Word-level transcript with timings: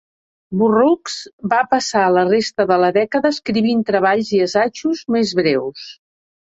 Burroughs 0.61 1.17
va 1.51 1.59
passar 1.75 2.07
la 2.17 2.25
resta 2.31 2.67
de 2.73 2.79
la 2.85 2.91
dècada 2.99 3.35
escrivint 3.37 3.87
treballs 3.93 4.37
i 4.41 4.43
assajos 4.49 5.09
més 5.19 5.41
breus. 5.45 5.91